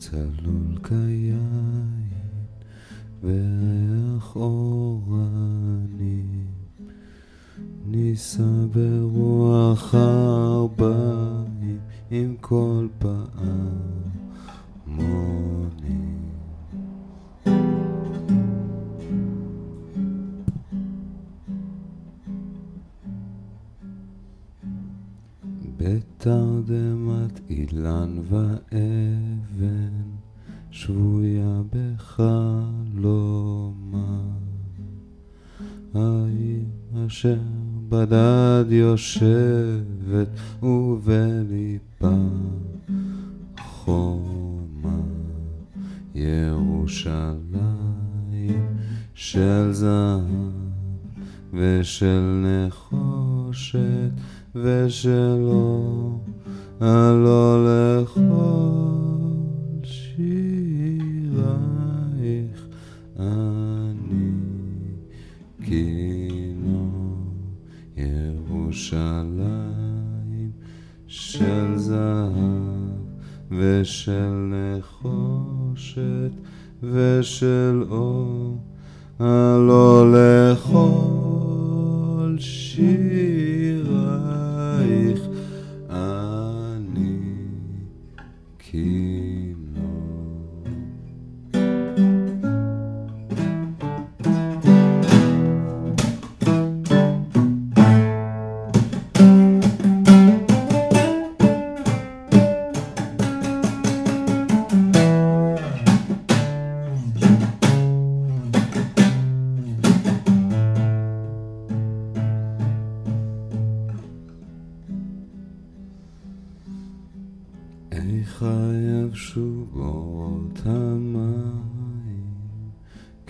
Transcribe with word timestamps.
צלול 0.00 0.78
כיין 0.88 2.08
וריח 3.22 4.36
אורנים 4.36 5.80
נישא 7.86 8.42
ברוח 8.72 9.94
ארבעים 9.94 11.78
עם 12.10 12.36
כל 12.40 12.86
פעם. 12.98 14.10
מור 14.86 15.39
בתרדמת 26.20 27.40
אילן 27.50 28.18
ואבן 28.28 29.92
שבויה 30.70 31.62
בחלומה. 31.72 33.10
העיר 35.94 36.64
אשר 37.06 37.38
בדד 37.88 38.64
יושבת 38.70 40.28
ובליבה 40.62 42.16
חומה? 43.58 45.00
ירושלים 46.14 47.40
של 49.14 49.72
זהב 49.72 50.30
ושל 51.52 52.44
נחושת 52.44 54.10
ושל 54.54 55.42
אור 55.42 56.24
הלא 56.80 57.66
לכל 57.66 58.30
שירייך. 59.82 60.26
אני 63.18 64.30
כינור 65.64 67.32
ירושלים 67.96 69.30
של 71.06 71.76
זהב 71.76 72.30
ושל 73.50 74.52
נחושת 74.78 76.32
ושל 76.82 77.82
אור. 77.90 78.58
הלא 79.18 80.12
לכל 80.12 80.96
שירייך 82.38 83.19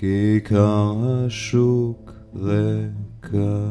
כיכר 0.00 0.96
השוק 1.26 2.12
ריקה, 2.34 3.70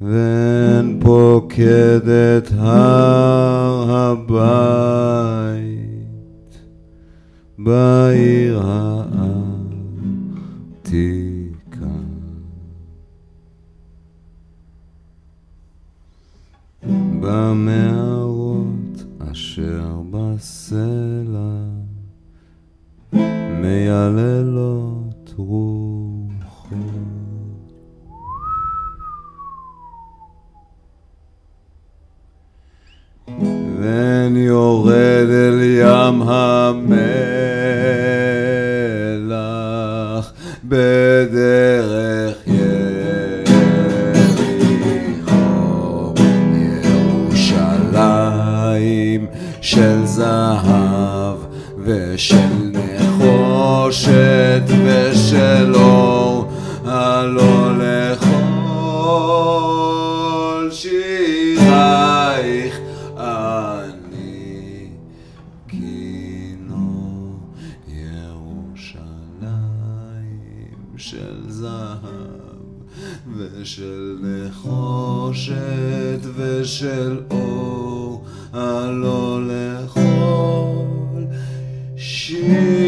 ואין 0.00 1.00
פוקדת 1.02 2.50
הר 2.56 3.90
הבית, 3.90 4.98
בעיר 7.58 8.60
העתיקה. 10.72 10.96
במערות 17.20 19.04
אשר 19.18 20.00
בסלע 20.10 21.89
מייללות 23.62 25.34
רוחות. 25.36 25.90
ואין 33.80 34.36
יורד 34.36 35.28
אל 35.30 35.60
ים 35.62 36.22
המלח 36.22 37.00
בדרך 40.64 42.36
יריחו 42.46 42.94
ירושלים 47.62 49.26
של 49.60 50.04
זהב 50.04 51.38
ושל 51.84 52.70
נחושת 53.20 54.62
ושל 54.84 55.74
הלא 56.84 57.72
לכל 57.78 58.30
שירייך. 60.70 62.00
אני 63.16 64.88
כינור 65.68 67.38
ירושלים 67.88 69.10
של 70.96 71.40
זהב 71.48 72.00
ושל 73.36 74.16
נחושת 74.22 75.60
ושל 76.36 77.20
אור 77.30 78.24
הלא 78.52 79.40
לכל 79.46 80.10
שירייך 81.96 82.79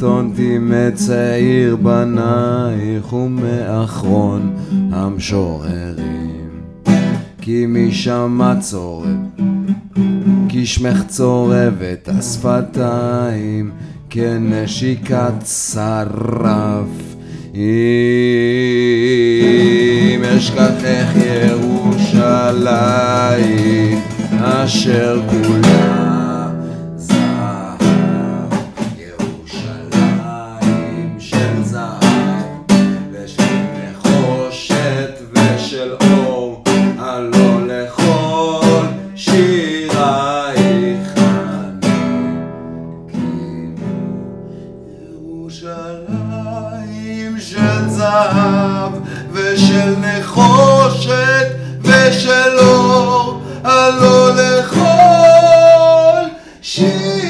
קטונתי 0.00 0.58
מצעיר 0.60 1.76
בנייך 1.76 3.12
ומאחרון 3.12 4.54
המשוררים 4.92 6.29
כי 7.40 7.64
משם 7.68 8.40
צורב 8.60 9.16
כי 10.48 10.66
שמך 10.66 11.02
צורבת 11.06 12.08
השפתיים 12.08 13.70
כנשיקת 14.10 15.46
שרף. 15.46 17.14
אם 17.54 17.60
אשכחך 20.24 21.12
ירושלים 21.46 22.78
אשר 24.42 25.20
כולה 25.30 26.19
ירושלים 45.62 47.40
של 47.40 47.88
זהב 47.88 48.92
ושל 49.32 49.94
נחושת 50.00 51.46
ושל 51.82 52.58
אור 52.58 53.42
הלא 53.64 54.30
לכל 54.34 56.28
שירייך 56.62 57.29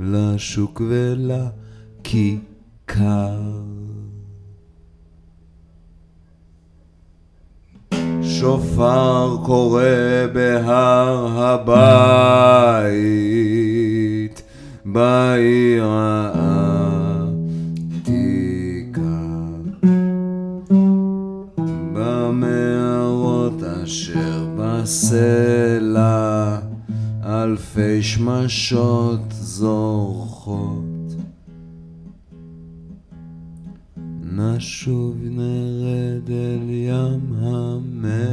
לשוק 0.00 0.82
ולכיכר. 2.04 3.40
שופר 8.22 9.36
קורא 9.44 9.82
בהר 10.32 11.42
הבית, 11.42 12.82
בעיר 14.84 15.84
העתיקה. 15.84 17.38
במערות 21.92 23.62
אשר 23.84 24.46
בסלע, 24.56 26.58
אלפי 27.24 28.02
שמשות 28.02 29.37
זורחות. 29.58 31.14
נשוב 34.22 35.16
נרד 35.20 36.30
אל 36.30 36.70
ים 36.70 37.32
המלח 37.32 38.28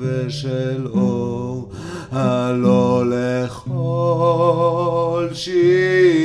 ושל 0.01 0.87
אור 0.87 1.73
הלא 2.13 3.05
לכל 3.07 5.29
שיר 5.33 6.22